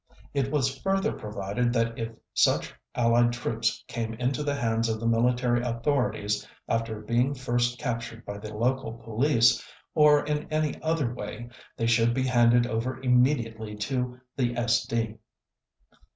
[0.33, 5.05] It was further provided that if such Allied troops came into the hands of the
[5.05, 11.49] military authorities after being first captured by the local police, or in any other way,
[11.77, 15.19] they should be handed over immediately to the SD.